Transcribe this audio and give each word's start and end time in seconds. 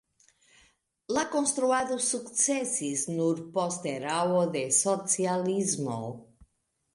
La 1.17 1.25
konstruado 1.33 1.97
sukcesis 2.05 3.03
nur 3.19 3.43
post 3.59 3.87
erao 3.93 4.41
de 4.57 4.65
socialismo. 4.79 6.01